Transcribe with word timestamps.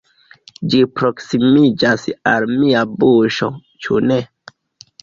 Ĝi 0.73 0.79
proksimiĝas 0.99 2.09
al 2.35 2.49
mia 2.55 2.83
buŝo, 3.05 3.53
ĉu 3.87 4.05
ne? 4.11 4.21